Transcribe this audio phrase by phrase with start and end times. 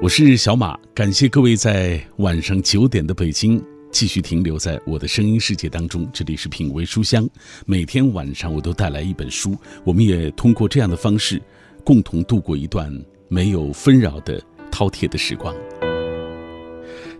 [0.00, 6.08] 我是小马，感谢各位在晚上九点的北京继续停留在我的声音世界当中。
[6.12, 7.28] 这里是品味书香，
[7.66, 11.42] 每天晚上我都带来一本书，我们也通过这样的方式，
[11.82, 14.40] 共同度过一段没有纷扰的
[14.70, 15.52] 饕餮的时光。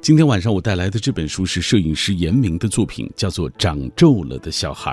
[0.00, 4.92] 今天晚上我带来的这本书是摄影师严明的作品，叫做《长皱了的小孩》。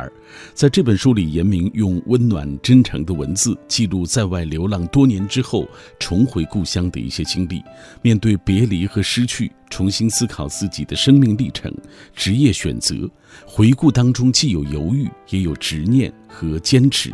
[0.54, 5.68] 在这本书里，严明用温暖真诚的文字记录在外流浪多年之后
[6.00, 7.62] 重回故乡的一些经历，
[8.02, 11.74] 面对别离和失去，重新思考自己的生命历程、
[12.16, 13.10] 职业选择。
[13.46, 17.14] 回顾当中既有犹豫，也有执念和坚持。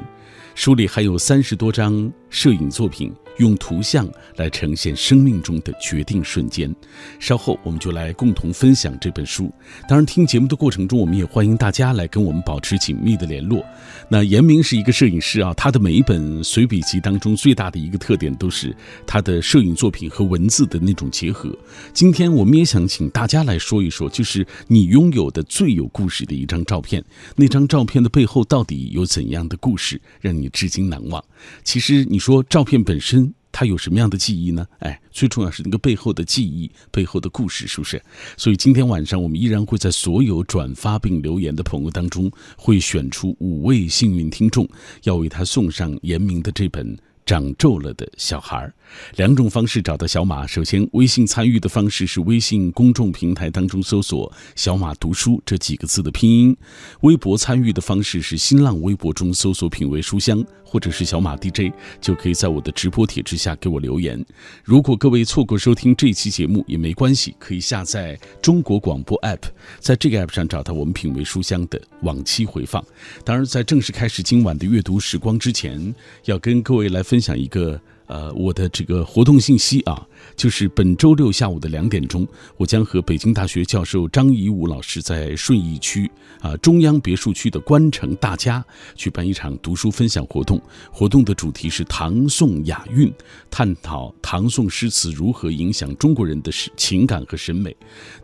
[0.55, 3.11] 书里还有三十多张摄影作品。
[3.41, 6.73] 用图像来呈现生命中的决定瞬间。
[7.19, 9.51] 稍后我们就来共同分享这本书。
[9.89, 13.65] 当然，听节目的过程中，我们也欢迎大家来跟我们保持紧密的联络。
[14.07, 18.75] 那严明是一个摄影师啊，他的每一本随笔集当中最大的一个特点都是
[19.07, 21.51] 他的摄影作品和文字的那种结合。
[21.93, 27.03] 今天我们也想请大家来说一说，就是你拥有的最有故事的一张照片。
[27.35, 31.23] 那张照片的背后到底有怎样的故事，让你至今难忘？
[31.63, 33.30] 其实你说照片本身。
[33.61, 34.65] 他有什么样的记忆呢？
[34.79, 38.01] 哎，最重要是那个背后的记忆，背后的故事，是不是？
[38.35, 44.67] 所以今天晚上我们依然会在所有转发并留言的朋友当中，会选出五位幸运听众，
[45.03, 46.97] 要为他送上严明的这本。
[47.31, 48.69] 长皱了的小孩
[49.15, 50.45] 两种方式找到小马。
[50.45, 56.53] 首先，微信参与的方式是微信公众平台当中搜索“小马读书”这几个字的拼音；
[56.99, 61.71] 微博参与的方式是新浪微博中搜索“品味书香”或者是“小马 DJ”，
[62.01, 64.21] 就可以在我的直播帖之下给我留言。
[64.61, 69.43] 如果各位错过收听这期节目也没关系，可以下载中国广播 app，
[69.79, 72.83] 在这个 app 上找到我们“品味书香”的往期回放。
[73.23, 75.95] 当然，在正式开始今晚的阅读时光之前，
[76.25, 77.01] 要跟各位来。
[77.11, 80.07] 分分享一个呃我的这个活动信息啊。
[80.35, 82.27] 就是本周六下午的两点钟，
[82.57, 88.63] 我将和北京大学教授张怡武老师在顺义区啊中央别墅区的官城大家
[88.95, 90.61] 举办一场读书分享活动。
[90.91, 93.11] 活动的主题是唐宋雅韵，
[93.49, 97.75] 探讨唐宋诗词如何影响中国人的情感和审美。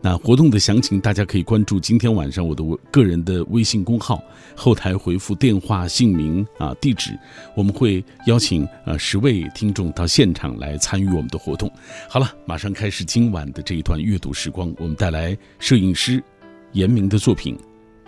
[0.02, 4.22] 那活动的详情大家可以关注今天晚上我的个人的微信公号，
[4.56, 7.18] 后台回复电话、姓名啊地址，
[7.56, 11.72] 我们会邀请呃十位听众到现场来参与我们的活动。
[12.09, 14.74] 好了，马上开始今晚的这一段阅读时光。
[14.78, 16.24] 我们带来摄影师
[16.72, 17.56] 严明的作品《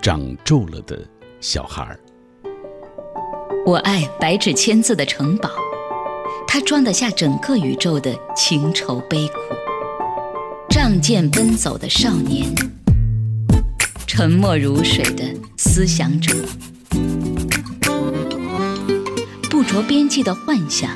[0.02, 1.00] 长皱了的
[1.40, 2.00] 小孩儿》。
[3.66, 5.50] 我爱白纸千字的城堡，
[6.48, 9.34] 它装得下整个宇宙的情愁悲苦。
[10.70, 12.46] 仗剑奔走的少年，
[14.08, 15.24] 沉默如水的
[15.58, 16.34] 思想者，
[19.50, 20.96] 不着边际的幻想，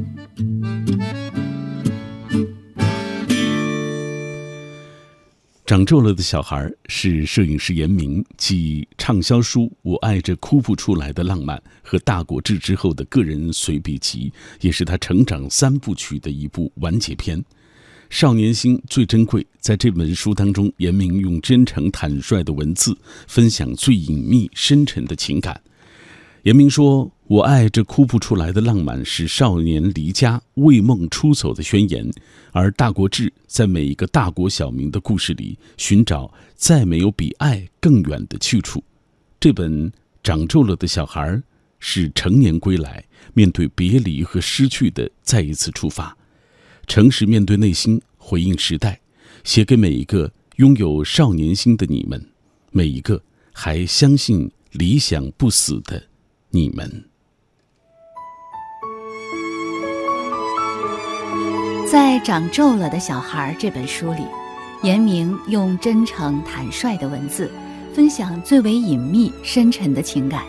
[5.71, 17.41] 长皱了的小孩是摄影师严明继畅销书《我爱这哭不出来的浪漫》和《大国志》之后的个人随笔集，也是他成长三部曲的一部完结篇。
[18.09, 22.93] 少年心最珍贵，在这本书当中，严明用真诚坦率的文字
[23.25, 25.57] 分享最隐秘深沉的情感。
[26.43, 32.05] 严明说：“我爱这哭不出来的浪漫，是少年离家为梦出走的宣言。
[32.51, 38.83] 而《大国志》在每一个大国小民的故事里，寻找再没有比爱更远的去处。
[39.39, 39.89] 这本
[40.21, 41.41] 长皱了的小孩，
[41.79, 43.01] 是成年归来，
[43.33, 46.13] 面对别离和失去的再一次出发，
[46.85, 48.99] 诚实面对内心，回应时代，
[49.45, 52.21] 写给每一个拥有少年心的你们，
[52.71, 56.03] 每一个还相信理想不死的。”
[56.53, 57.05] 你们
[61.91, 64.21] 在《长皱了的小孩》这本书里，
[64.81, 67.51] 严明用真诚坦率的文字，
[67.93, 70.45] 分享最为隐秘深沉的情感，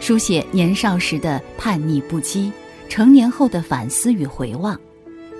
[0.00, 2.50] 书写年少时的叛逆不羁，
[2.88, 4.76] 成年后的反思与回望。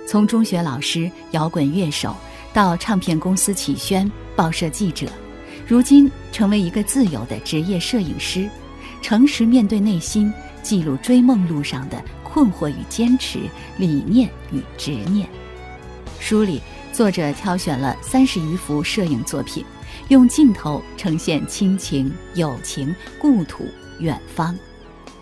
[0.07, 2.15] 从中学老师、摇滚乐手，
[2.53, 5.07] 到唱片公司启轩、报社记者，
[5.67, 8.49] 如今成为一个自由的职业摄影师。
[9.01, 10.31] 诚实面对内心，
[10.63, 13.39] 记录追梦路上的困惑与坚持、
[13.77, 15.27] 理念与执念。
[16.21, 16.61] 书里，
[16.93, 19.65] 作者挑选了三十余幅摄影作品，
[20.09, 23.65] 用镜头呈现亲情、友情、故土、
[23.99, 24.55] 远方，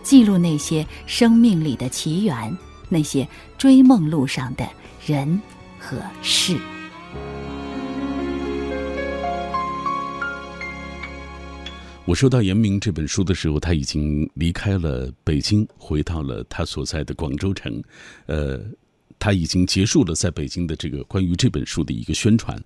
[0.04, 2.56] 记录那些生命里的奇缘
[2.90, 3.26] 那些
[3.58, 4.68] 追梦路上的
[5.04, 5.42] 人
[5.80, 6.58] 和事。
[12.04, 17.82] 我收到严明这本书的时候，他已经离开了北京，回到了他所在的广州城。
[18.26, 18.60] 呃，
[19.20, 22.58] 他已经结束了在北京的这个关于这本书的一个宣传。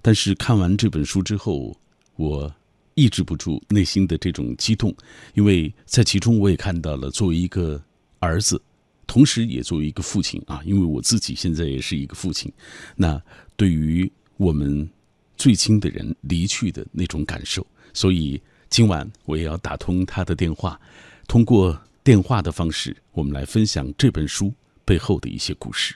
[0.00, 1.74] 但是看完这本书之后，
[2.16, 2.54] 我
[2.94, 4.94] 抑制不住内心的这种激动，
[5.34, 7.82] 因为在其中我也看到了作为一个
[8.18, 8.60] 儿子，
[9.06, 12.52] 同时也作为一个父亲啊，因为我自己现在也是一个父亲。
[12.94, 13.20] 那
[13.56, 14.88] 对于我们
[15.36, 18.40] 最亲的人离去的那种感受，所以。
[18.72, 20.80] 今晚我也要打通他的电话，
[21.28, 24.50] 通过电话的方式，我们来分享这本书
[24.82, 25.94] 背后的一些故事。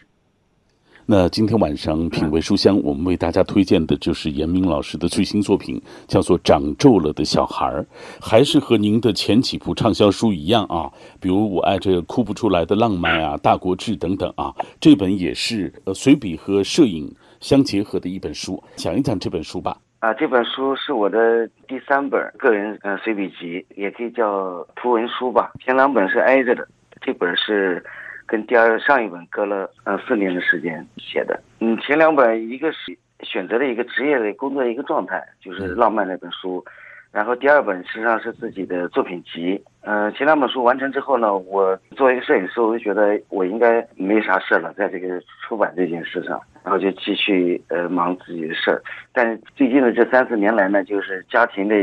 [1.08, 7.80] 那今天晚上品味书香，我们为大家推荐的就是严明老师的最新作品，叫做《长皱了的小孩儿》，
[8.20, 14.52] 还是和您的前几部畅销书一样啊，比如《我爱这哭不出来的浪漫》啊，《大国志》等等啊。
[14.80, 19.78] 这本也是呃随笔和摄影相结合的一本书，讲一讲这本书吧。
[20.00, 25.52] 啊，这本书是我的第三本个人呃随笔集，也可以叫图文书吧。
[25.64, 26.66] 前两本是挨着的，
[27.00, 27.84] 这本是
[28.26, 31.40] 跟第二上一本隔了呃四年的时间写的。
[31.60, 36.64] 嗯，前两本一个是选择了一个职业的工作的一个状态，就是浪漫那本书，
[37.12, 39.62] 然后第二本实际上是自己的作品集。
[39.82, 46.40] 嗯，前两本书完成之后呢，我作为一个摄影师，我就觉得我应该没啥事了，在这个出版这件事上。
[46.64, 48.82] 然后就继续呃忙自己的事儿，
[49.12, 51.76] 但最近的这三四年来呢，就是家庭的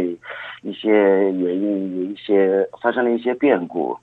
[0.62, 0.90] 一些
[1.32, 3.98] 原因，有一些发生了一些变故，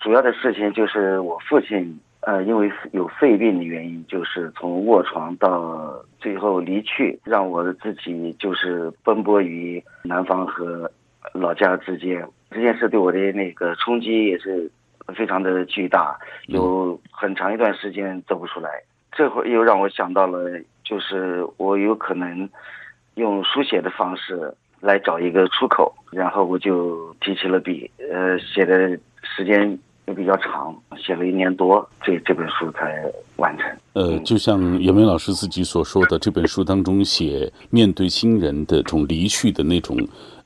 [0.00, 10.90] 主要的事情就是我父亲呃因为有肺病的原因，就是从卧床到最后离去，让我自己就是奔波于南方和
[11.32, 14.70] 老家之间，这件事对我的那个冲击也是
[15.14, 18.70] 非常的巨大，有很长一段时间走不出来。
[19.12, 20.50] 这会又让我想到了，
[20.82, 22.48] 就是我有可能
[23.16, 29.78] 用书写的方式来找一个出口，然后我就提起了笔，呃，写的时间
[30.10, 33.02] 也比较长，写了一年多，这这本书才
[33.36, 33.66] 完成。
[33.92, 39.96] 呃，就像严明老师自己所说的，这本书当中写面对亲人的这种离去的那种。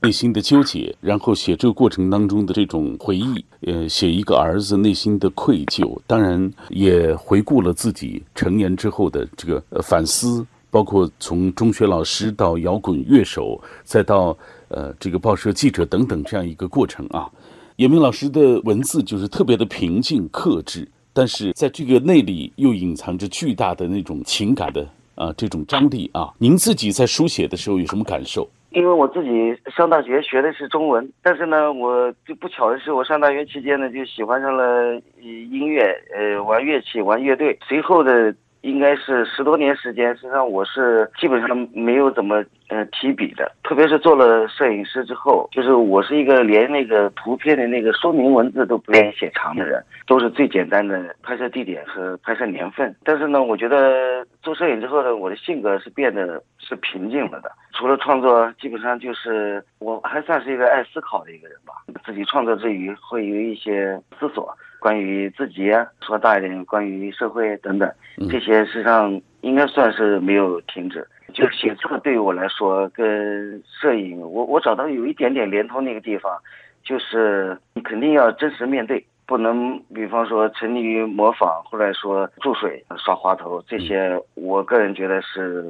[0.01, 17.27] 内心的纠结，然后写这个过程当中的这种回忆，呃，写一个儿子内心的愧疚，当然也回顾了自己成年之后的这个反思，包括从中学老师到摇滚乐手，再到呃这个报社记者等等这样一个过程啊。
[17.77, 26.33] 严明老师的文字就是特别的平静克制，但是在这个内里又隐藏着巨大的那种情感的啊这种张力啊。
[26.37, 28.49] 您自己在书写的时候有什么感受？
[28.69, 29.29] 因为我自己
[29.75, 35.81] 上大学学的是中文，但是呢，我就不巧的是，我上大学期间呢就喜欢上了音乐，
[36.15, 37.57] 呃，玩乐器，玩乐队。
[37.67, 38.33] 随后的。
[38.65, 52.93] 应该是十多年时间，实际上我是基本上没有怎么呃提笔的，特别是做了摄影师之后，就是我是一个连那个图片的那个说明文字都不愿意写长的人，都是最简单的拍摄地点和拍摄年份。
[53.03, 57.51] 但是呢，我觉得做摄影之后呢，我的性格是变得是平静了的。
[57.73, 61.73] 除了创作，基本上就是我还算是一个爱思考的一个人吧。
[62.03, 64.51] 自己创作之余会有一些思索。
[64.85, 65.71] 关于自己，
[66.05, 67.91] 说大一点，关于社会等等，
[68.29, 71.03] 这些实际上应该算是没有停止。
[71.33, 76.37] 就写作对于我来说，跟摄影，我我找到有一点点连通那个地方，
[76.83, 85.65] 就是你肯定要真实面对，不能比方说沉溺于模仿，或者说注水、耍滑头这些，我个人觉得是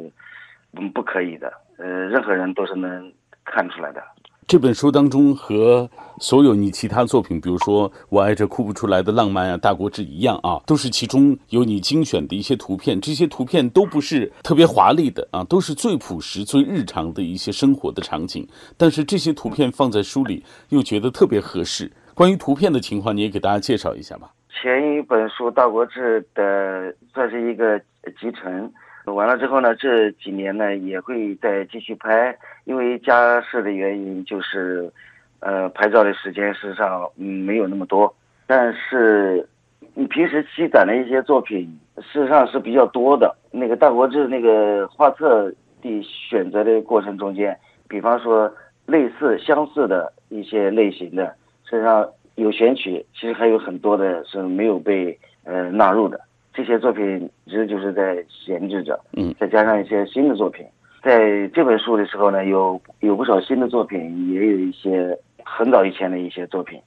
[0.74, 1.54] 嗯不可以的。
[1.78, 3.10] 呃，任何人都是能
[3.46, 4.04] 看出来的。
[4.48, 13.02] 这本书当中和所有你其他作品，比如说《我爱这哭不出来的浪漫》啊，《大国志》一样啊，都是其中有你精选的一些图片。
[13.02, 18.48] 这些图片都不是特别华丽的啊，都是最朴实、最日常的一些生活的场景。
[18.78, 21.92] 但是这些图片放在书里又觉得特别合适。
[22.14, 24.30] 关于图片的情况，你也给大家介绍一下吧。
[24.62, 28.72] 前一本书《大国志》的算是一个集成。
[29.14, 34.92] 完了之后呢，这几年呢也会再继续拍，因为家事的原因，就是，
[35.40, 38.14] 呃，拍照的时间事实上没有那么多。
[38.48, 39.48] 但是，
[39.94, 43.36] 你平时积攒的一些作品，事实上是比较多的。
[43.52, 47.58] 那个大国志那个画册的选择的过程中间，
[47.88, 48.52] 比方说
[48.86, 51.34] 类似相似的一些类型的，
[51.70, 56.20] 实际上有选取，其实还有很多的是没有被呃纳入的。
[56.56, 60.66] 这些作品其实就是在闲置着，嗯，再加上一些新的作品，
[61.04, 66.80] 在这本书的时候呢，有有不少新的作品，也有一些很早以前的一些作品，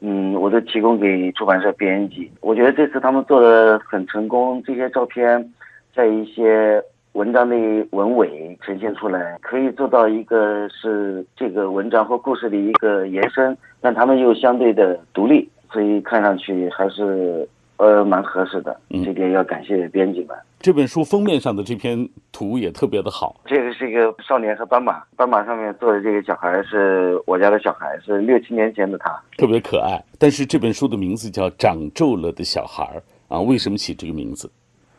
[0.00, 2.30] 嗯，我都提供给出版社编辑。
[2.40, 5.52] 我觉得这次他们做的很成功，这些照片
[5.92, 6.80] 在一些
[7.14, 7.56] 文章的
[7.90, 17.46] 文尾呈现出来，可以做到一个是这个文章或故事的一个延伸，但他们又相对的独立，所以看上去还是
[17.80, 18.78] 呃蛮合适的。
[18.90, 20.36] 这点要感谢编辑们。
[20.60, 23.40] 这本书封面上的这篇图也特别的好。
[23.46, 29.98] 这个是一个少年和斑马，斑马上面坐的这个小孩是我家的小孩，是六七年前的他，特别可爱。
[30.18, 32.84] 但是这本书的名字叫《长皱了的小孩》
[33.34, 34.50] 啊，为什么起这个名字？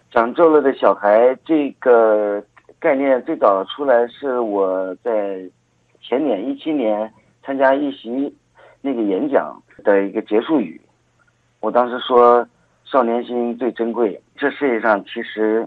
[0.09, 2.43] 长皱了的小孩这个
[2.79, 5.39] 概念最早出来是我在
[6.01, 7.13] 前年一七年
[7.45, 8.33] 参加一席
[8.81, 10.81] 那个演讲的一个结束语，
[11.59, 12.43] 我当时说。
[12.91, 15.65] 少年心最珍贵，这世界上其实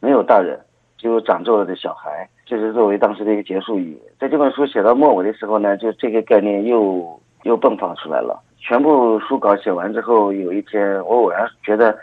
[0.00, 0.58] 没有大人，
[0.98, 2.28] 只有长皱了的小孩。
[2.44, 3.96] 这是作为当时的一个结束语。
[4.18, 8.42] 在这本书写到末尾的时候呢，就这个概念又又迸发出来了。
[8.58, 11.96] 全部书稿写完之后，有一天我偶然觉得，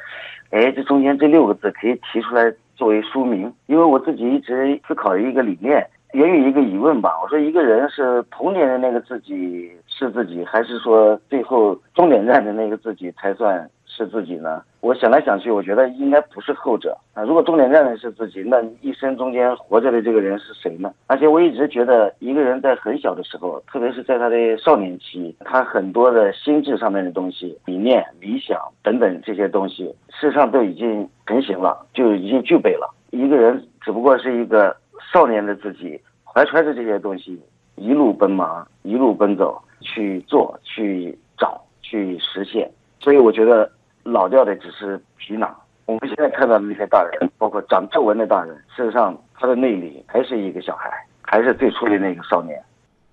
[0.51, 7.19] 哎，这中间这六个字可以提出来作为书名，因为我自己一直思考一个理念，源于一个疑问吧。
[7.21, 13.69] 我说一个人是童年的那个自己是自己，还是说最后终点站的那个自己才算？
[13.93, 14.63] 是自己呢？
[14.79, 17.23] 我想来想去，我觉得应该不是后者啊。
[17.23, 20.93] 如果终点站的是自己，那一生中间活着的这个人是谁呢？
[21.07, 32.89] 而且我一直觉得，一个人在很小的时候，特别是在他的少年期，他很多的心智上面的东西、理念、理想等等这些东西，事实上都已经成型了，就已经具备了。
[33.11, 34.75] 一个人只不过是一个
[35.13, 37.39] 少年的自己，怀揣着这些东西，
[37.75, 42.71] 一路奔忙，一路奔走，去做、去找、去实现。
[43.01, 43.69] 所以我觉得。
[44.03, 45.55] 老掉的只是皮囊。
[45.85, 50.89] 我们现在看到的那些大人，包括长皱纹的大人，事实上他的内里还是一个小孩，
[51.21, 52.63] 还是最初的那个少年。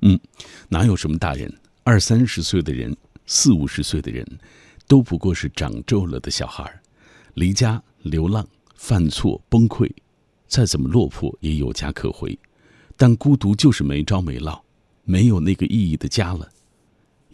[0.03, 0.19] 嗯，
[0.69, 1.53] 哪有什么大人？
[1.83, 2.95] 二三十岁的人，
[3.27, 4.25] 四五十岁的人，
[4.87, 6.71] 都不过是长皱了的小孩，
[7.35, 9.91] 离家流浪，犯错崩溃，
[10.47, 12.39] 再怎么落魄也有家可回，
[12.97, 14.63] 但孤独就是没招没落，
[15.05, 16.49] 没有那个意义的家了。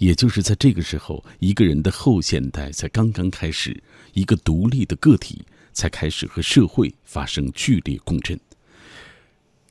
[0.05, 3.83] 也就是在这个时候，一个人的后现代才刚刚开始，
[4.13, 8.39] 一个独立的个体才开始和社会发生剧烈共振。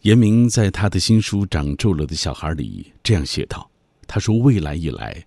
[0.01, 3.69] 严明在他的新书《长皱了的小孩》里这样写道
[4.07, 5.23] ：“他说，未来以来，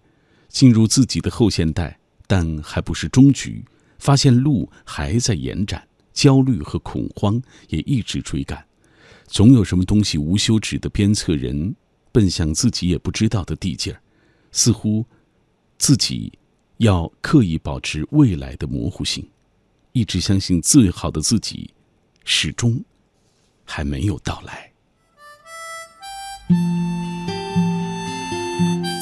[0.48, 1.96] 进入自己的后现代，
[2.26, 3.64] 但还不是终局，
[4.00, 8.66] 发现路还在延展，焦虑和恐慌也一直追赶，
[9.28, 11.76] 总有什么东西无休止的鞭策人，
[12.10, 14.00] 奔向自己也不知道的地界儿。”
[14.56, 15.04] 似乎
[15.76, 16.32] 自己
[16.78, 19.28] 要刻意保持未来的模糊性，
[19.92, 21.70] 一直相信最好的自己
[22.25, 22.82] 始终
[23.66, 24.72] 还没有到来。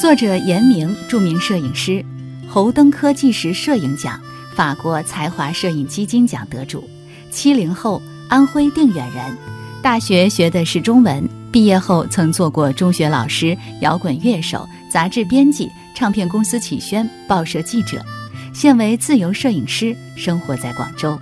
[0.01, 2.05] 作者严明，著名摄影师，
[2.49, 4.21] 侯登科技时摄影奖、
[4.57, 6.83] 法国才华摄影基金奖得主，
[7.31, 9.37] 七零后，安徽定远人，
[9.81, 14.69] 大学学的是中文，毕业后曾做过中学老师、摇滚乐手。
[14.91, 18.05] 杂志编辑、唱片公司启轩、报社记者，
[18.53, 21.17] 现为自由摄影师，生活在广州。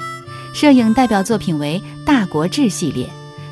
[0.55, 3.07] 摄影代表作品为《大国志》系列，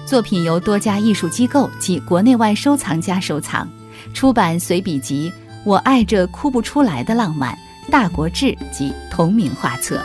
[0.07, 3.69] 作品由多家艺术机构及国内外收藏家收藏。
[4.15, 5.31] 出版随笔集
[5.65, 7.53] 《我爱这哭不出来的浪漫》
[7.91, 10.03] 《大国志》及同名画册。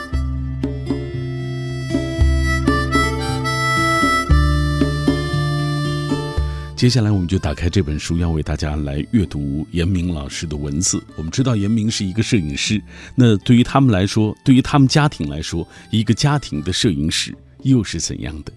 [6.76, 11.02] 接下来，我们就打开这本书，要为大家来阅读严明老师的文字。
[11.16, 12.84] 我们知道严明是一个摄影师，
[13.16, 18.52] 那对于他们来说，对于他们家庭来说，一个家庭的摄影师又是怎样的？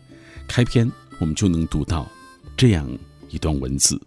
[0.48, 2.10] 开篇我们就能读到
[2.56, 2.90] 这样
[3.30, 4.00] 一段文字。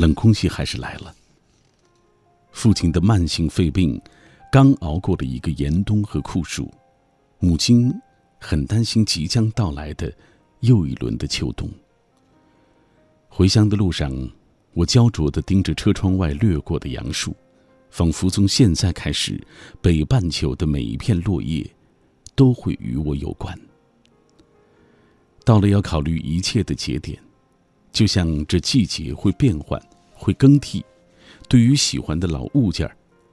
[0.00, 1.14] 冷空气还是来了。
[2.52, 4.00] 父亲的慢性肺病，
[4.50, 6.72] 刚熬过了一个严冬和酷暑，
[7.38, 7.92] 母亲
[8.38, 10.10] 很担心即将到来的
[10.60, 11.68] 又一轮的秋冬。
[13.28, 14.10] 回乡的路上，
[14.72, 17.36] 我焦灼地盯着车窗外掠过的杨树，
[17.90, 19.38] 仿佛从现在开始，
[19.82, 21.70] 北半球的每一片落叶
[22.34, 23.54] 都会与我有关。
[25.44, 27.20] 到了要考虑一切的节点，
[27.92, 29.80] 就像这季节会变换。
[30.22, 30.84] 会更替，
[31.48, 32.86] 对于喜欢的老物件、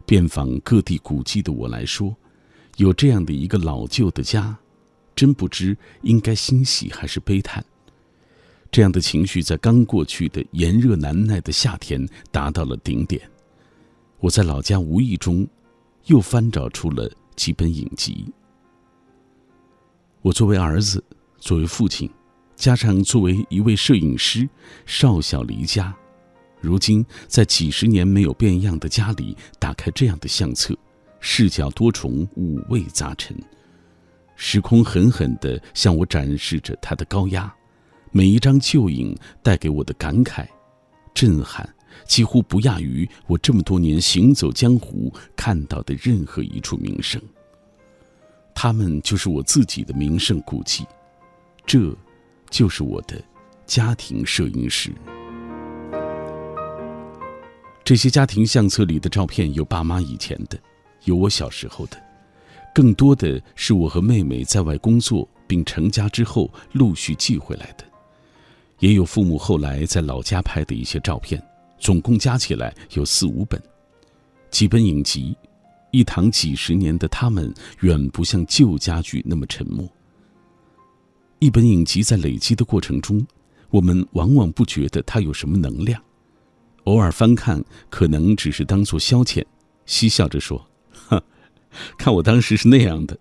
[0.05, 2.15] 遍访各地古迹的我来说，
[2.77, 4.57] 有这样的一个老旧的家，
[5.13, 7.61] 真不知应该欣喜还是悲叹。
[8.71, 13.29] 这样的情绪在刚过去的炎热难耐的夏天达到了顶点，
[14.21, 15.45] 我在老家无意中
[16.05, 18.25] 又翻找出了几本影集。
[20.21, 21.03] 我作为儿子，
[21.37, 22.09] 作为父亲，
[22.57, 24.49] 加上作为一位摄影师，
[24.87, 25.95] 少小离家，
[26.59, 30.75] 如今在几十年没有变样的家里，打开这样的相册，
[31.19, 33.37] 视角多重，五味杂陈，
[34.35, 37.53] 时空狠狠地向我展示着它的高压。
[38.11, 40.47] 每一张旧影带给我的感慨、
[41.13, 41.67] 震撼，
[42.07, 47.21] 几乎不亚于我这么多年行走江湖看到的任何一处名胜。
[48.55, 50.83] 他们就是我自己的名胜古迹，
[51.63, 51.95] 这，
[52.49, 53.21] 就是我的
[53.65, 54.91] 家庭摄影师。
[57.83, 60.59] 这些家庭相册里的照片有爸妈以前的，
[61.05, 61.97] 有我小时候的，
[62.75, 67.85] 更多的是我和妹妹在外工作并成家之后陆续寄回来的。
[68.79, 71.41] 也有父母后来在老家拍的一些照片，
[71.79, 73.61] 总共加起来有四五本，
[74.51, 75.35] 几本影集，
[75.91, 79.89] 一堂几十年的他们远不像旧家具那么沉默。
[81.39, 83.25] 一本影集在累积的过程中，
[83.69, 86.01] 我们往往不觉得它有什么能量，
[86.85, 89.45] 偶尔翻看可能只是当做消遣，
[89.85, 90.67] 嬉笑着说
[91.07, 91.21] ：“哈，
[91.97, 93.17] 看我当时是那样的。”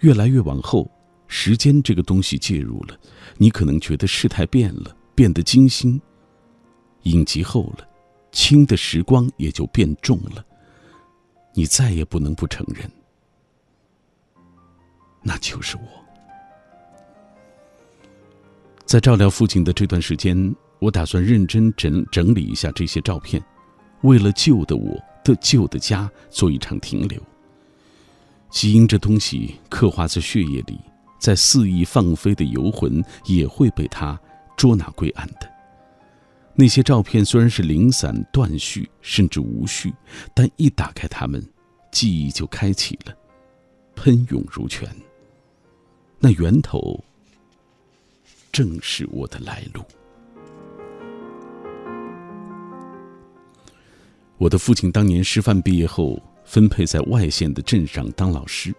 [0.00, 0.90] 越来越往后。
[1.28, 2.96] 时间这个东西介入了，
[3.36, 6.00] 你可能觉得事态变了，变得精心。
[7.02, 7.88] 影集厚了，
[8.30, 10.46] 轻的时光也就变重了。
[11.52, 12.88] 你再也不能不承认，
[15.20, 16.05] 那就是我。
[18.86, 23.42] 在照料父亲的这段时间，我打算认真整整理一下这些照片，
[24.02, 27.20] 为了旧的我的旧的家做一场停留。
[28.48, 30.78] 基因这东西刻画在血液里。
[31.18, 34.20] 在肆意放飞的游魂也会被他
[34.54, 35.50] 捉拿归案的。
[36.54, 39.92] 那些照片虽然是零散、断续，甚至无序，
[40.34, 41.42] 但一打开它们，
[41.90, 43.14] 记忆就开启了，
[43.96, 44.88] 喷涌如泉。
[46.18, 47.02] 那源头
[48.56, 49.82] 正是我的来路。
[54.38, 58.74] 我的父亲当年师范毕业后，分配在外县的镇上当老师。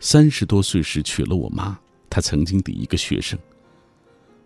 [0.00, 1.78] 三十多岁时娶了我妈，
[2.10, 3.38] 他曾经的一个学生。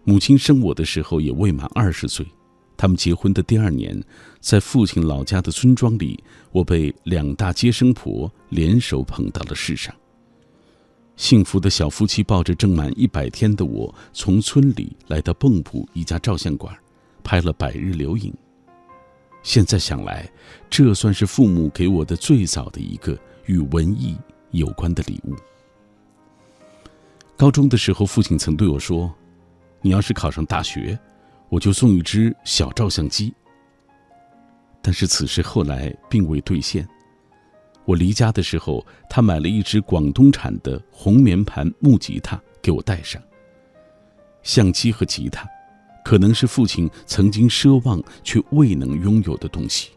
[0.05, 2.27] 母亲生我的时候也未满二十岁。
[2.77, 3.99] 他们结婚的第二年，
[4.39, 9.95] 在父亲老家的村庄里，我被两大接生婆联手捧到了世上。
[11.23, 16.77] 幸福的小夫妻抱着正满一百天的我，从村里来到蚌埠一家照相馆，
[17.23, 18.35] 拍了百日留影。
[19.45, 20.29] 现在想来，
[20.69, 24.19] 这算是父母给我的最早的一个与文艺。
[24.51, 25.37] 有关的礼物。
[27.37, 29.11] 高中的时候，父亲曾对我说
[29.81, 30.99] ：“你要是考上大学，
[31.49, 33.33] 我就送一只小照相机。”
[34.83, 36.87] 但是此事后来并未兑现。
[37.85, 43.21] 我离家的时候，他买了一只广东产的红棉盘木吉他给我带上。
[44.43, 45.47] 相机和吉他，
[46.05, 49.91] 可能是父亲曾经奢望却未能拥有的东西。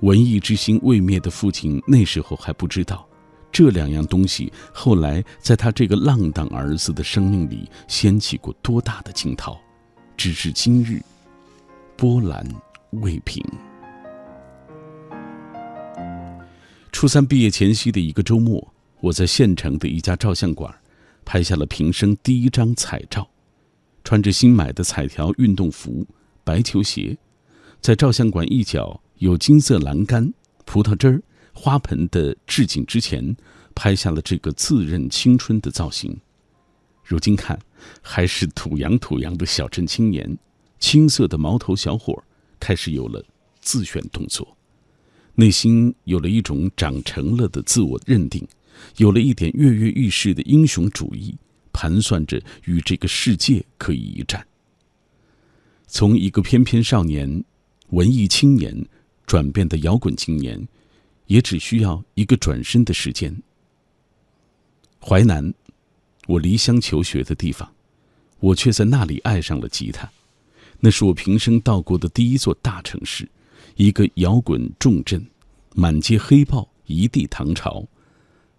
[0.00, 3.06] 文艺之心未灭的父亲那时候还不知道。
[3.52, 9.60] 这两样东西后来在他这个浪荡儿子的生命里掀起过多大的惊涛，
[10.16, 11.02] 直至今日，
[11.96, 12.46] 波澜
[12.90, 13.44] 未平。
[16.92, 20.74] 初三毕业前夕的一个周末，我在县城的一家照相馆，
[21.24, 23.28] 拍下了平生第一张彩照，
[24.04, 26.06] 穿着新买的彩条运动服、
[26.44, 27.16] 白球鞋，
[27.80, 30.32] 在照相馆一角有金色栏杆、
[30.64, 31.22] 葡萄汁儿。
[31.52, 33.36] 花盆的置景之前，
[33.74, 36.16] 拍下了这个自认青春的造型。
[37.04, 37.58] 如今看，
[38.00, 40.38] 还是土洋土洋的小镇青年，
[40.78, 42.22] 青涩的毛头小伙，
[42.58, 43.22] 开始有了
[43.60, 44.56] 自选动作，
[45.34, 48.46] 内心有了一种长成了的自我认定，
[48.96, 51.34] 有了一点跃跃欲试的英雄主义，
[51.72, 54.46] 盘算着与这个世界可以一战。
[55.86, 57.44] 从一个翩翩少年、
[57.90, 58.86] 文艺青年，
[59.26, 60.66] 转变的摇滚青年。
[61.30, 63.32] 也只需要一个转身的时间。
[65.00, 65.54] 淮南，
[66.26, 67.72] 我离乡求学的地方，
[68.40, 70.10] 我却在那里爱上了吉他。
[70.80, 73.28] 那是我平生到过的第一座大城市，
[73.80, 75.26] 一个摇滚重镇，
[75.74, 77.82] 满街黑豹，一地唐朝。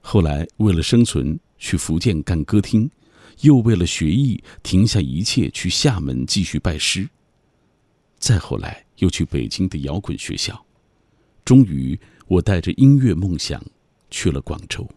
[0.01, 2.89] 后来为了生存去福建干歌厅，
[3.41, 7.07] 又为了学艺停下一切去厦门继续拜师。
[8.17, 10.59] 再后来又去北京的摇滚学校，
[11.45, 11.97] 终于。
[12.27, 13.61] 我带着音乐梦想
[14.09, 14.87] 去了广州。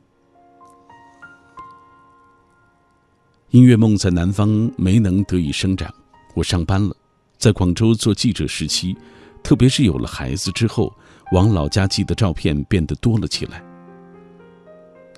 [3.51, 5.93] 音乐梦在南方没能得以生长，
[6.37, 6.97] 我上班了，
[7.37, 8.97] 在广州做记者时期，
[9.45, 10.93] 特别是有了孩子之后，
[11.33, 13.63] 往老家寄的照片变得多了起来。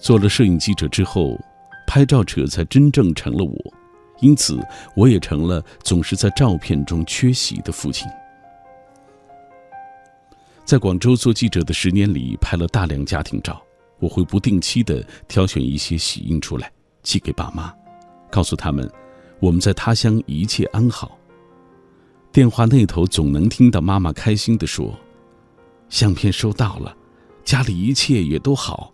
[0.00, 1.38] 做了摄影记者之后，
[1.86, 3.74] 拍照者才真正成了我，
[4.20, 4.60] 因此
[4.96, 8.06] 我也成了总是在照片中缺席的父亲。
[10.64, 13.62] 在广州做记者的十年里，拍了大量家庭照，
[14.00, 16.68] 我会不定期的挑选一些喜印出来
[17.04, 17.72] 寄给爸妈，
[18.28, 18.90] 告诉他们
[19.38, 21.15] 我们在他乡一切安好。
[22.36, 24.94] 电话那头总能听到妈妈开心的说
[25.88, 26.94] ：“相片收到了，
[27.44, 28.92] 家里一切也都好。”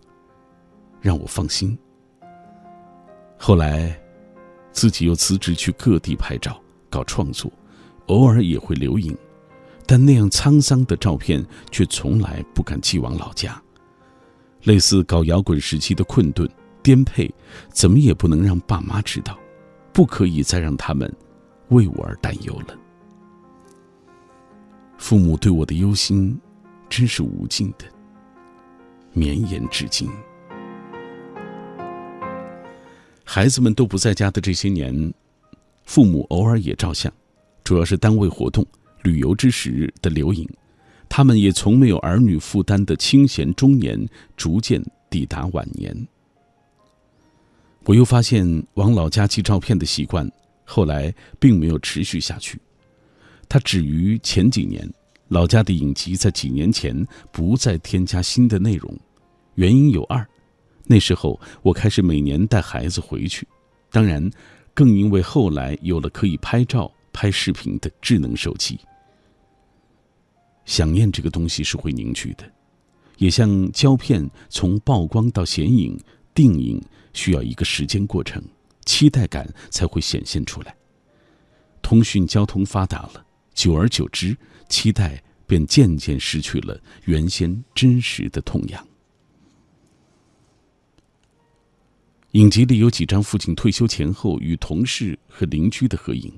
[1.01, 1.77] 让我放心。
[3.37, 4.01] 后来，
[4.71, 6.57] 自己又辞职去各地拍照、
[6.89, 7.51] 搞创作，
[8.05, 9.13] 偶尔也会留影，
[9.85, 13.61] 但那样沧桑的照片却从来不敢寄往老家。
[14.61, 16.49] 类似搞摇滚时期的困顿、
[16.81, 17.29] 颠沛，
[17.67, 19.37] 怎么也不能让爸妈知道，
[19.91, 21.13] 不可以再让他们
[21.71, 22.79] 为我而担忧了。
[25.03, 26.39] 父母对我的忧心，
[26.89, 27.83] 真是无尽的，
[29.11, 30.09] 绵延至今。
[33.25, 35.13] 孩子们都不在家的这些年，
[35.83, 37.11] 父母偶尔也照相，
[37.65, 38.65] 主要是单位活动、
[39.01, 40.49] 旅游之时的留影。
[41.09, 45.93] 他们也从没有儿女负担的清闲中年，逐渐抵达晚年。
[47.83, 50.31] 我又发现往老家寄照片的习惯，
[50.63, 52.57] 后来并没有持续下去。
[53.53, 54.91] 它止于前几年，
[55.27, 58.91] 老家的影集在几年前不再添加新的内容，
[59.53, 60.27] 原因有二。
[60.85, 63.47] 那时候，我开始每年带孩子回去，
[63.91, 64.27] 当然，
[64.73, 68.79] 更因为后来有了可以拍照、拍视频的智能手机。
[70.65, 72.51] 想念这个东西是会凝聚的，
[73.19, 75.95] 也像胶片从曝光到显影、
[76.33, 76.81] 定影
[77.13, 78.43] 需要一个时间过程，
[78.85, 80.75] 期待感才会显现出来。
[81.83, 84.35] 通讯交通发达了，久而久之，
[84.67, 88.87] 期待便渐渐失去了原先真实的痛痒。
[92.31, 96.33] 影集里有几张父亲退休前后与同事和邻居的合影，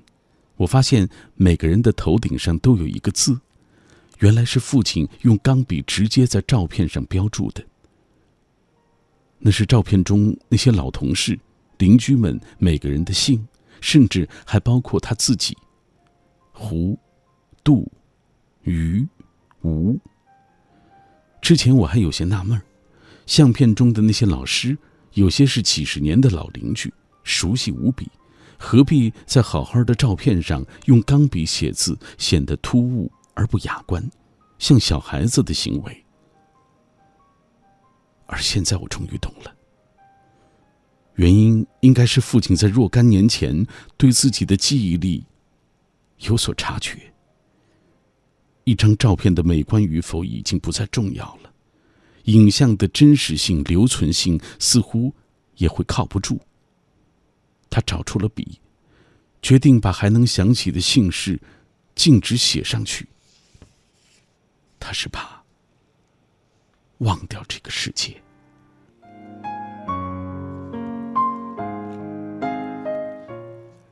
[0.57, 3.39] 我发现每个人的头顶上都有一个字，
[4.19, 7.63] 原来是父亲用钢笔直接在照片上标注的。
[9.39, 11.39] 那是照片中那些老同事、
[11.77, 13.47] 邻居们每个人的姓，
[13.79, 15.55] 甚至还包括他自己。
[16.51, 16.97] 胡、
[17.65, 17.91] 杜、
[18.61, 19.05] 于、
[19.63, 19.99] 吴。
[21.41, 22.61] 之前我还有些纳闷
[23.25, 24.77] 相片中的那些老师。
[25.15, 28.11] 有些是几十年的老邻居，熟悉无比，
[28.59, 34.11] 何必在好好的照片上用钢笔写字，显得突兀而不雅观，
[34.59, 36.05] 像小孩子的行为？
[38.25, 39.55] 而现在我终于懂了，
[41.13, 45.25] 原因应该是父亲在若干年前对自己的记忆力
[46.27, 47.13] 有所察觉。
[48.65, 51.51] 一张照片的美观与否已经不再重要了。
[52.23, 55.13] 影像的真实性、留存性似乎
[55.57, 56.39] 也会靠不住。
[57.69, 58.59] 他找出了笔，
[59.41, 61.39] 决定把还能想起的姓氏
[61.93, 63.07] 径直写上去。
[64.79, 65.43] 他是怕
[66.99, 68.19] 忘掉这个世界。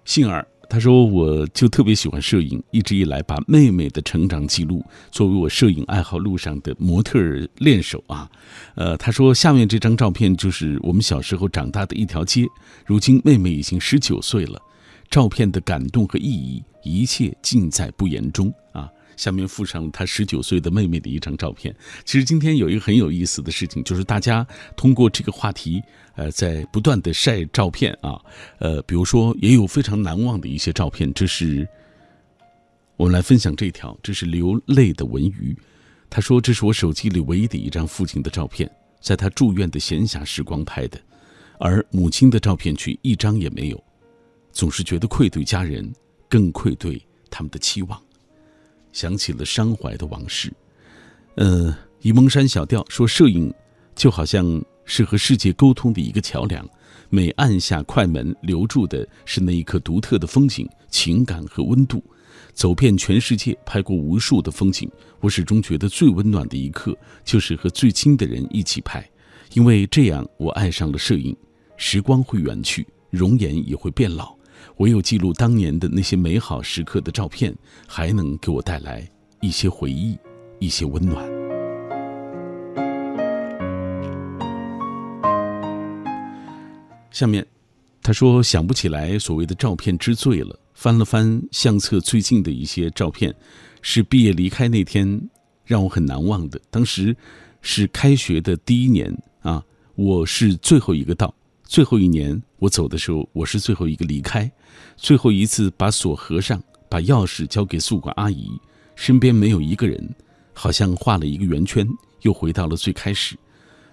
[0.03, 0.52] 幸而。
[0.73, 7.19] 他说：“我就特别喜欢摄影，一直以来把妹妹的成长记录作为我摄影爱好路上的模特
[7.59, 8.27] 练手啊。”
[8.73, 12.47] 呃，他说：“下面这张照片就是我们小时候长大的一条街，
[12.87, 14.59] 如今妹妹已经十九岁了，
[15.11, 21.75] 照片的感动和意义，一切尽在不言中啊。”下面附上了他十九岁的妹妹的一张照片。
[22.05, 24.45] 其实今天有一个很有意思的事情，就是大家
[24.75, 25.81] 通过这个话题，
[26.15, 28.19] 呃，在不断的晒照片啊，
[28.59, 31.13] 呃，比如说也有非常难忘的一些照片。
[31.13, 31.67] 这是
[32.95, 35.57] 我们来分享这条，这是流泪的文鱼。
[36.09, 38.69] 他说：“这是我手机里唯一的一张父亲的照片，
[39.01, 41.01] 在他住院的闲暇时光拍的，
[41.57, 43.83] 而母亲的照片却一张也没有，
[44.51, 45.91] 总是觉得愧对家人，
[46.29, 47.99] 更愧对他们的期望。”
[48.93, 50.53] 想起了伤怀的往事，
[51.35, 53.51] 呃，沂蒙山小调说：“摄影
[53.95, 56.65] 就好像是和世界沟通的一个桥梁，
[57.09, 62.01] 每按下快门，留住的是那一刻独特的风景、情感和温度。
[62.53, 64.87] 走遍全世界，拍过无数的风景，
[65.19, 69.03] 我始终觉得最温暖的一刻就是和最亲的人一起拍，
[69.53, 71.35] 因为这样我爱上了摄影。
[71.77, 74.35] 时光会远去，容颜也会变老。”
[74.77, 77.55] 唯有记录当年的那些美好时刻的照片，
[77.87, 79.07] 还能给我带来
[79.41, 80.17] 一些回忆，
[80.59, 81.25] 一些温暖。
[87.11, 87.45] 下面，
[88.01, 90.59] 他说想不起来所谓的照片之最了。
[90.73, 93.33] 翻了翻相册最近的一些照片，
[93.83, 95.29] 是毕业离开那天
[95.63, 96.59] 让我很难忘的。
[96.71, 97.15] 当时
[97.61, 99.63] 是开学的第一年啊，
[99.95, 101.33] 我是最后一个到，
[101.73, 104.51] 最后一年我走的时候，我是最后一个离开，
[104.95, 108.47] 最后一次把锁合上，把钥匙交给宿管阿姨，
[108.93, 110.07] 身边没有一个人，
[110.53, 111.83] 好像画了一个圆圈，
[112.21, 113.35] 又回到了最开始。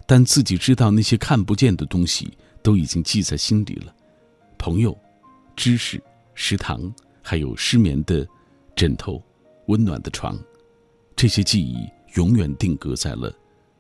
[0.07, 2.31] 但自己知道那些看不见的东西
[2.63, 3.95] 都已经记在心里了，
[4.59, 4.95] 朋友、
[5.57, 5.99] 知识、
[6.35, 8.29] 食堂，还有失眠的
[8.77, 9.23] 枕头、
[9.69, 10.39] 温暖的床，
[11.17, 13.33] 这些记忆永远定格在了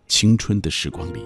[0.08, 1.20] 青春的时光里。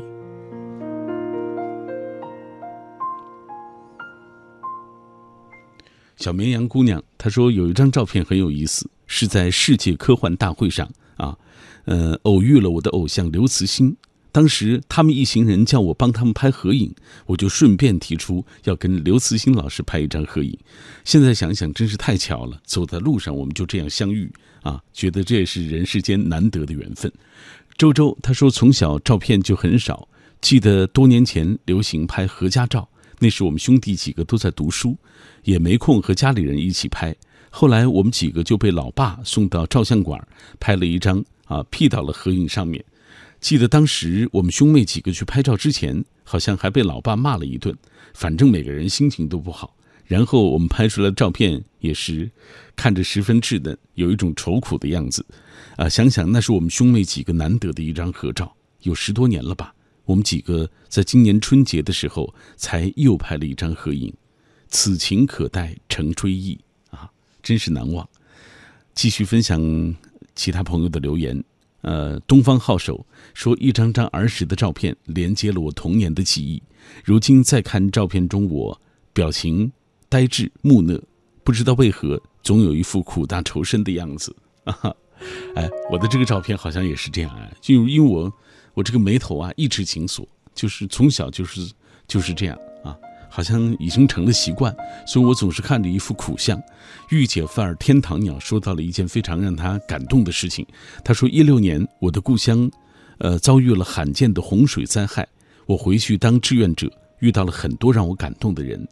[6.16, 11.36] 小绵羊姑娘她说有一张照片很有意思，是在世界科幻大会上啊，
[11.84, 13.96] 呃，偶遇了我的偶像刘慈欣。
[14.32, 16.92] 当时他们一行人叫我帮他们拍合影，
[17.26, 20.58] 我就顺便提出要跟刘慈欣老师拍一张合影。
[21.04, 24.28] 现在想想真是太巧了，走在路上我们就这样相遇
[24.62, 27.12] 啊，觉得这也是人世间难得的缘分。
[27.78, 30.08] 周周他说从小照片就很少，
[30.40, 34.96] 记得多年前流行拍合家照，那时我们兄弟几个都在读书，
[35.42, 37.14] 也没空和家里人一起拍。
[37.50, 40.20] 后来我们几个就被老爸送到照相馆
[40.58, 42.84] 拍了一张啊，P 到了合影上面。
[43.40, 47.76] 记得当时我们兄妹几个去拍照之前，好像还被老爸骂了一顿，
[48.14, 49.76] 反正每个人心情都不好。
[50.06, 52.30] 然后我们拍出来的照片也是
[52.74, 55.24] 看着十分稚嫩，有一种愁苦的样子。
[55.76, 59.74] 啊，想想那是我们兄妹几个难得的一张合照，有十多年了吧？
[60.04, 64.12] 我们几个在今年春节的时候才又拍了一张合影，
[64.68, 66.58] 此情可待成追忆
[66.90, 67.10] 啊，
[67.42, 68.08] 真是难忘。
[68.94, 69.94] 继续分享
[70.34, 71.42] 其他朋友的留言。
[71.80, 76.62] 呃，东方号手说，一张张儿时的照片连接了我童年的记忆。
[77.04, 78.80] 如今再看照片中我，
[79.12, 79.70] 表情
[80.08, 80.98] 呆滞木讷，
[81.42, 84.34] 不知道为何总有一副苦大仇深的样子。
[84.64, 84.94] 啊，
[85.56, 88.32] 哎，我的这个照片好像也是这样啊，就因为我
[88.74, 91.72] 我这个眉头啊一直紧锁，就是从小就是
[92.06, 92.94] 就是这样啊。
[93.30, 94.72] 好像已经成了习惯，
[95.08, 96.60] 所以我总是看着一副苦相。
[97.10, 100.64] 御姐范儿天堂鸟说到了一件非常让他感动的事情。
[101.02, 102.70] 他说：“一六年我的故乡，
[103.18, 105.26] 呃，遭遇了罕见的洪水灾害。
[105.66, 108.86] 我回去当志愿者，遇到了很多让我感动的人。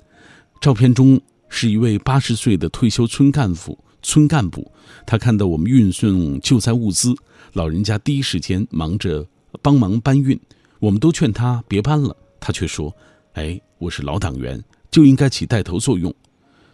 [0.61, 4.69] 照片中是一位八十岁的退休村干部，村干部，
[5.07, 7.15] 他看到我们运送救灾物资，
[7.53, 9.25] 老人家第一时间忙着
[9.61, 10.39] 帮忙搬运。
[10.79, 12.95] 我们都劝他别搬了，他却说
[13.35, 14.63] ：‘哎。’我是老党员，
[14.93, 16.15] 就应该起带头作用。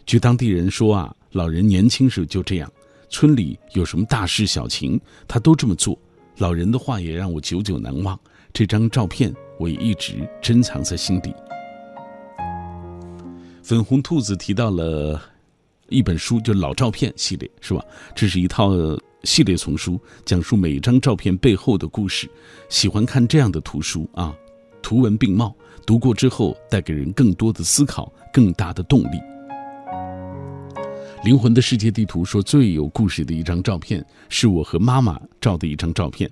[0.05, 2.71] 据当地人说啊，老人年轻时就这样，
[3.09, 5.97] 村里有什么大事小情，他都这么做。
[6.37, 8.15] 老人的话也让我久久难忘。
[8.53, 11.33] 这张照片我也一直珍藏在心底。
[13.63, 15.19] 粉红兔子提到了
[15.87, 17.83] 一本书，就老照片系列，是吧？
[18.15, 18.69] 这是一套
[19.23, 22.29] 系列丛书，讲述每张照片背后的故事。
[22.69, 24.35] 喜欢看这样的图书啊，
[24.81, 25.55] 图文并茂。
[25.85, 29.19] 读过之后，带给人更多的思考，更大的动力。
[31.23, 36.29] 灵魂的世界地图说，最有故事的一张照片是我和妈妈照的一张照片。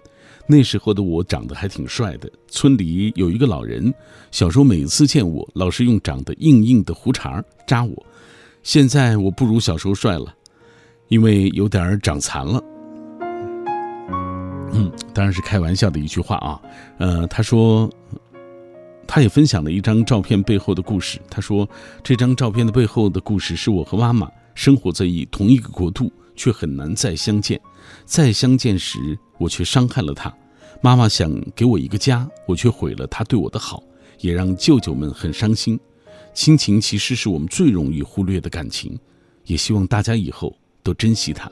[0.48, 2.32] 那时候的我长得还挺帅的。
[2.48, 3.94] 村里有一个老人，
[4.32, 8.06] 小时候每次见我，老是用长得硬硬的胡茬扎我。
[8.64, 10.34] 现在我不如小时候帅了，
[11.10, 12.64] 因为有点长残了。
[14.74, 16.62] 嗯， 当然是开玩笑的一句话啊。
[16.98, 17.90] 呃，他说。
[19.10, 21.18] 他也分享了一张照片背后的故事。
[21.30, 21.68] 他说
[22.04, 27.58] ：“这张照片的背后的故事是我和妈妈生活在一同一个国度，却很难再相见。
[28.04, 30.32] 再相见时，我却伤害了她。
[30.82, 33.82] 妈妈想给我一个家，我却毁了她对我的好，
[34.20, 35.80] 也让舅舅们很伤心。
[36.34, 39.00] 亲情其实是我们最容易忽略的感情，
[39.46, 40.54] 也希望大家以后
[40.84, 41.50] 都珍惜它。”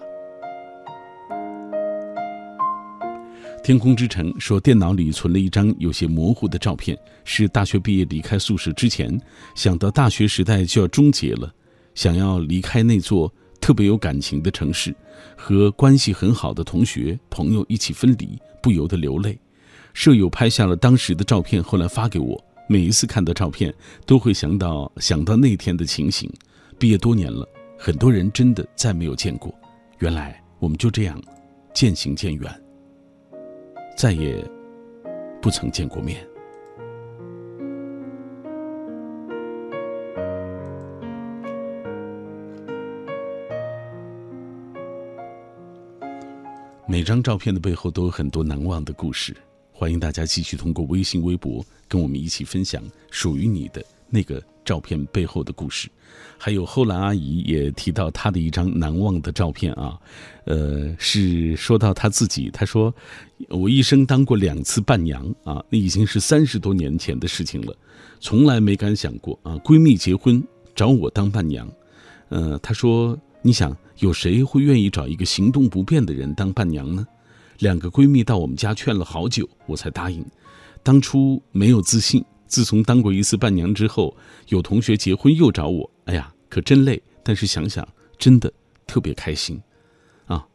[3.65, 9.19] 天空之城说，电脑里存了一张有些模糊的照片，是大学毕业离开宿舍之前，
[9.56, 11.51] 想到大学时代就要终结了，
[11.95, 14.95] 想要离开那座特别有感情的城市，
[15.36, 19.36] 和关系很好的同学朋友一起分离，不由得流泪。
[19.95, 22.39] 舍友拍下了当时的照片，后来发给我。
[22.69, 23.73] 每一次看到照片，
[24.06, 26.32] 都会想到想到那天的情形。
[26.78, 27.43] 毕业多年了，
[27.80, 29.51] 很多人真的再没有见过，
[29.97, 31.19] 原来我们就这样
[31.73, 32.64] 渐行渐远。
[33.95, 34.43] 再也
[35.41, 36.17] 不曾见过面。
[46.88, 49.36] 每张照片的背后都有很多难忘的故事，
[49.77, 55.89] 欢迎大家继续通过微信、微博跟我们一起分享属于你的那个照片背后的故事。
[56.38, 59.99] 还有后来阿姨也提到她的一张难忘的照片啊，
[60.45, 62.93] 呃，是说到她自己，她说
[63.51, 67.75] ：“我一生当过两次伴娘啊，那已经是三十多年前的事情了，
[68.21, 70.41] 从来没敢想过啊，闺蜜结婚
[70.73, 71.69] 找我当伴娘。”
[72.29, 77.05] 呃，她说：“你想，有谁会愿意找一个行动不便的人当伴娘呢？”
[77.60, 80.26] 两个闺蜜到我们家劝了好久，我才答应。
[80.84, 82.24] 当初没有自信。
[82.48, 84.15] 自从当过一次伴娘之后，
[84.50, 87.02] 有同学结婚又找我，哎呀，可真累。
[87.24, 87.86] 但是想想，
[88.20, 88.54] 真的
[88.86, 89.60] 特别开心，
[90.28, 90.46] 啊，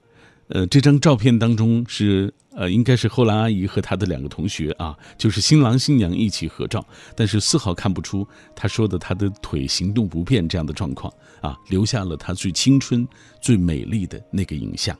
[0.47, 6.87] 呃，这张照片当中是呃，应该是后来阿姨和她的两个同学啊，就是新郎新娘一起合照，
[7.17, 13.07] 但是丝毫看不出她说的她的腿行动不便这样的状况啊，留下了她最青春、
[13.43, 14.97] 最美丽的那个影像，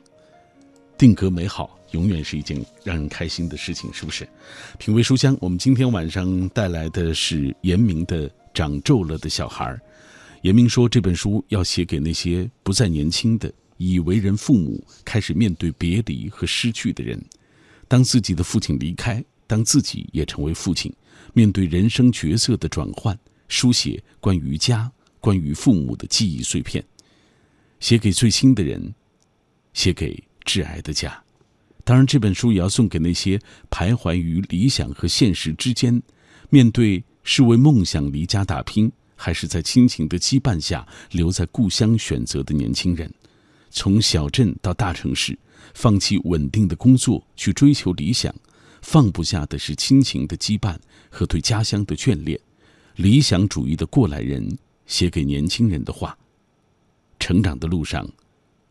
[0.97, 1.79] 定格美好。
[1.91, 4.27] 永远是一件让人开心的事情，是不是？
[4.77, 9.65] 品味书香，我们今天晚上带来的是严明的《长皱了的小孩》。
[10.41, 17.23] 严明说，这本书要写给那些不再年轻的、已为人父母、开始面对别离和失去的人。
[17.87, 20.91] 当自己的父亲离开，当自己也成为父亲，
[21.33, 23.17] 面对人生角色的转换，
[23.49, 26.83] 书写关于家、关于父母的记忆碎片，
[27.79, 28.93] 写给最亲的人，
[29.73, 31.21] 写给挚爱的家。
[31.83, 33.39] 当然，这本书也要送给那些
[33.69, 36.01] 徘徊于理想和现实之间，
[36.49, 43.11] 面对是为梦想离家打拼，还是在亲情的羁绊下留在故乡选择的年轻人。
[43.69, 45.37] 从小镇到大城市，
[45.73, 48.33] 放弃稳定的工作去追求理想，
[48.81, 50.77] 放不下的是亲情的羁绊
[51.09, 52.39] 和对家乡的眷恋。
[52.97, 56.17] 理想主义的过来人写给年轻人的话：
[57.19, 58.07] 成长的路上，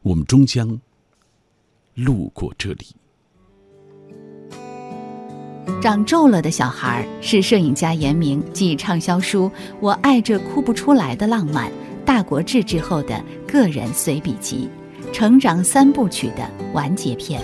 [0.03, 0.81] 我们终将
[1.95, 2.87] 路过这里。
[5.83, 9.47] 长皱了的小孩是摄影家严明继畅销书
[9.81, 11.69] 《我爱着哭不出来的浪漫》
[12.05, 14.69] 大国志之后的个人随笔集
[15.13, 17.41] 《成长三部曲》的完结篇。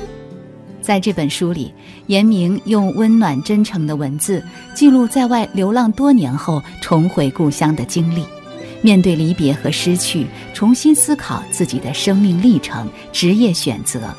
[0.80, 1.72] 在这本书里，
[2.06, 4.42] 严明用温暖真诚的文字
[4.74, 8.24] 记录在外流浪多年后重回故乡的经历，
[8.82, 14.14] 面对离别和失去，重新思考自己的生命历程、职业选择。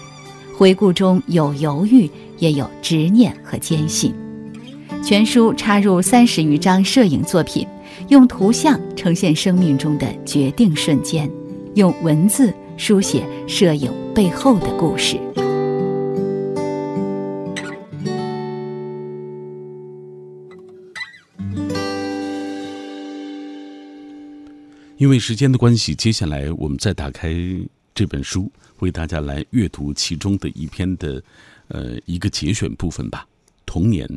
[0.57, 2.09] 回顾中有犹豫。
[2.39, 4.13] 也有执念和坚信。
[5.03, 7.67] 全书插入三十余张摄影作品，
[8.09, 11.27] 用图像呈现生命中的决定瞬间，
[11.73, 15.19] 用文字书写摄影背后的故事。
[24.97, 27.35] 因为时间的关系，接下来我们再打开
[27.95, 31.23] 这本书，为大家来阅读其中的一篇的。
[31.69, 33.27] 呃，一个节选部分吧。
[33.65, 34.07] 童年，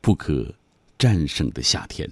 [0.00, 0.54] 不可
[0.96, 2.08] 战胜的夏天。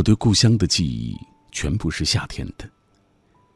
[0.00, 1.14] 我对故乡的记忆，
[1.52, 2.66] 全部是夏天的。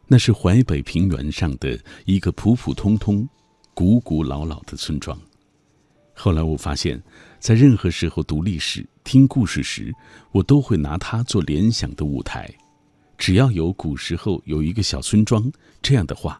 [0.06, 3.26] 那是淮北平原上的一个普普通通、
[3.72, 5.18] 古古老老的村庄。
[6.12, 7.02] 后来我发现，
[7.38, 9.90] 在任何时候读历史、听故事时，
[10.32, 12.46] 我都会拿它做联想的舞台。
[13.16, 16.38] 只要有古时候有一个小村庄这样的话，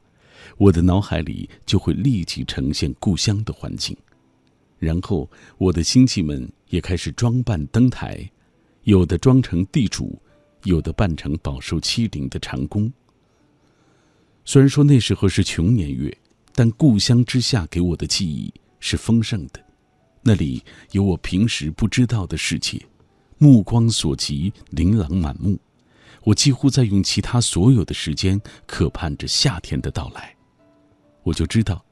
[0.59, 3.97] 我的脑海里就会立即呈现故乡的环境。
[4.79, 8.31] 然后，我的亲戚们也开始装扮登台，
[8.85, 10.19] 有的装成地主，
[10.65, 12.91] 有的扮成饱受欺凌的长工。
[14.45, 16.15] 虽然说那时候是穷年月，
[16.55, 19.61] 但故乡之下给我的记忆是丰盛的。
[20.23, 22.81] 那里有我平时不知道的世界，
[23.39, 25.59] 目光所及，琳琅满目。
[26.23, 30.35] 我几乎在用其他所有的时间渴盼着夏天的到来。
[31.23, 31.85] 我就知道，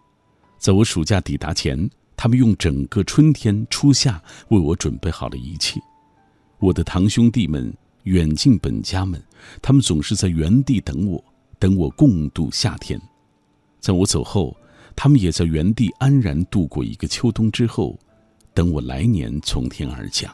[0.58, 5.80] 在我暑假抵达前，他们用整个春天、初夏为我准备好了一切。
[6.62, 9.20] 我的堂兄弟们、远近本家们，
[9.60, 11.22] 他们总是在原地等我。
[11.58, 13.00] 等我共度夏天，
[13.80, 14.56] 在我走后，
[14.94, 17.98] 他们也在原地安然度过一个秋冬之后，
[18.54, 20.32] 等我来年从天而降，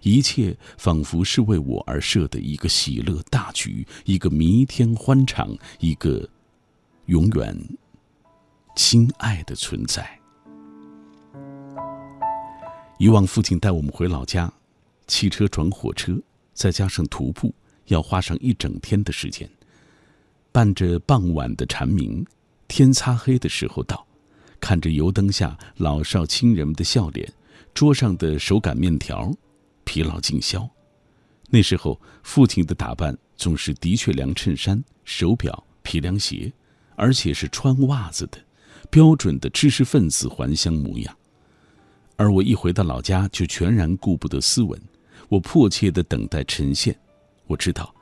[0.00, 6.26] 一切仿佛是为我而设的一个喜乐大局，一个弥天欢场，一个
[7.06, 7.54] 永远
[8.74, 10.08] 亲爱的存在。
[12.98, 14.50] 以往父亲带我们回老家，
[15.06, 16.20] 汽车转火车，
[16.52, 17.54] 再加上徒步，
[17.86, 19.48] 要花上一整天的时间。
[20.52, 22.24] 伴着傍晚的蝉鸣，
[22.66, 24.06] 天擦黑的时候到，
[24.58, 27.30] 看着油灯下老少亲人们的笑脸，
[27.74, 29.32] 桌上的手擀面条，
[29.84, 30.68] 疲劳尽消。
[31.50, 36.52] 那时候，父亲的打扮总是的确凉衬衫、手表、皮凉鞋，
[36.96, 38.38] 而且是穿袜子的，
[38.90, 41.16] 标准的知识分子还乡模样。
[42.16, 44.80] 而我一回到老家，就全然顾不得斯文，
[45.28, 46.96] 我迫切的等待呈现。
[47.46, 47.94] 我知道，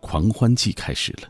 [0.00, 1.28] 狂欢季开始了。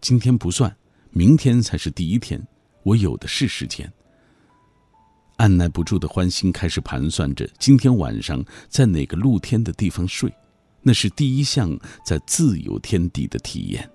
[0.00, 0.74] 今天不算，
[1.10, 2.40] 明天才是第一天，
[2.82, 3.90] 我有的是时间。
[5.36, 10.32] 按耐不住的欢心开始盘算着今天晚上在哪个露天的地方睡。
[10.86, 13.90] 那是第一项在自由天地的体验。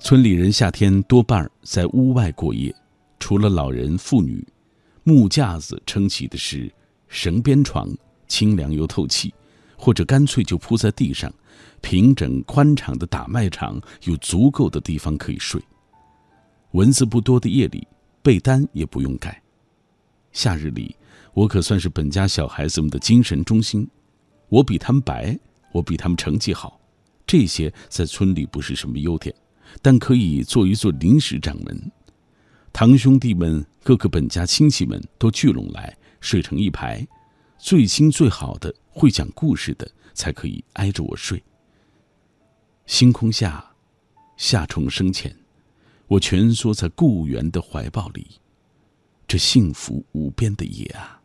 [0.00, 2.74] 村里人夏天多半在屋外过夜，
[3.18, 4.42] 除了老人妇女，
[5.04, 6.72] 木架子撑起的是
[7.10, 7.86] 绳边床，
[8.26, 9.28] 清凉又透气；
[9.76, 11.30] 或者干脆就铺在地上，
[11.82, 15.62] 平整宽敞的打麦场有足够的地方可以睡。
[16.70, 17.86] 蚊子不多的夜里，
[18.22, 19.42] 被单也不用盖。
[20.32, 20.96] 夏日里。
[21.32, 23.88] 我可算是本家小孩子们的精神中心，
[24.48, 25.38] 我比他们白，
[25.72, 26.80] 我比他们成绩好，
[27.24, 29.32] 这些在村里不是什么优点，
[29.80, 31.92] 但可以做一做临时掌门。
[32.72, 37.06] 堂兄弟们、各个本家亲戚们都聚拢来，睡成一排，
[37.58, 41.42] 最亲最好的、会讲故事的才可以挨着我睡。
[42.86, 43.64] 星空下，
[44.36, 45.34] 夏虫声前，
[46.06, 48.26] 我蜷缩在故园的怀抱里，
[49.28, 51.20] 这幸福无边的夜啊！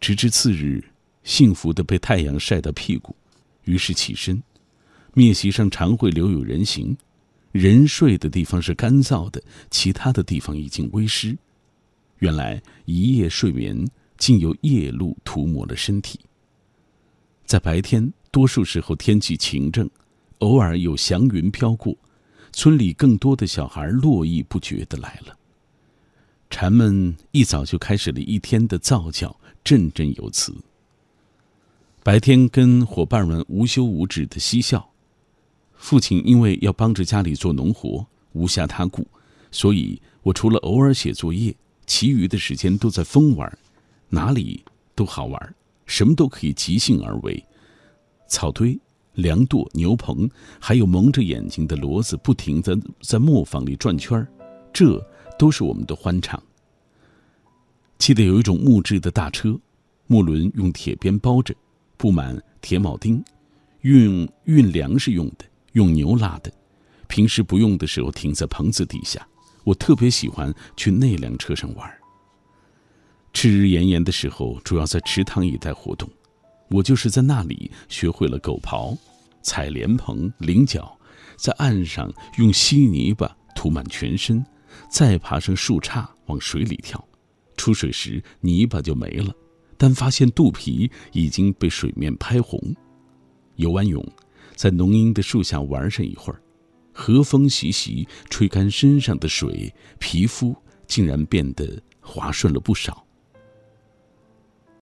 [0.00, 0.82] 直至次日，
[1.24, 3.14] 幸福的被太阳晒到屁股，
[3.64, 4.42] 于是起身。
[5.14, 6.96] 篾席上常会留有人形，
[7.52, 11.36] 人睡的地方是干燥的，其他的地方已经微湿。
[12.18, 13.86] 原来一夜睡眠
[14.18, 16.20] 竟由夜露涂抹了身体。
[17.44, 19.88] 在白天，多数时候天气晴正，
[20.38, 21.96] 偶尔有祥云飘过，
[22.52, 25.36] 村里更多的小孩络绎不绝的来了。
[26.50, 29.36] 蝉们一早就开始了一天的造叫。
[29.64, 30.54] 振振有词。
[32.04, 34.88] 白天跟伙伴们无休无止的嬉笑，
[35.74, 39.04] 父亲因为要帮着家里做农活，无暇他顾，
[39.50, 41.52] 所以我除了偶尔写作业，
[41.86, 43.58] 其余的时间都在疯玩，
[44.08, 44.64] 哪里
[44.94, 45.54] 都好玩，
[45.86, 47.44] 什么都可以即兴而为。
[48.28, 48.78] 草堆、
[49.14, 50.28] 粮垛、牛棚，
[50.60, 54.26] 还有蒙着眼睛的骡子，不停的在磨坊里转圈
[54.72, 55.00] 这
[55.38, 56.42] 都是我们的欢场。
[57.98, 59.58] 记得有一种木质的大车，
[60.06, 61.54] 木轮用铁边包着，
[61.96, 63.24] 布满铁铆钉，
[63.80, 66.52] 运运粮食用的，用牛拉的。
[67.06, 69.26] 平时不用的时候停在棚子底下。
[69.66, 71.92] 我特别喜欢去那辆车上玩。
[73.32, 76.08] 赤日炎炎的时候，主要在池塘一带活动。
[76.70, 78.96] 我就是在那里学会了狗刨、
[79.42, 80.96] 踩莲蓬、菱角，
[81.36, 84.44] 在岸上用稀泥巴涂满全身，
[84.88, 87.04] 再爬上树杈往水里跳。
[87.56, 89.34] 出水时泥巴就没了，
[89.76, 92.60] 但发现肚皮已经被水面拍红。
[93.56, 94.04] 游完泳，
[94.54, 96.40] 在浓荫的树下玩上一会儿，
[96.98, 103.05] 和风习习，吹干身上的水，皮肤竟然变得滑顺了不少。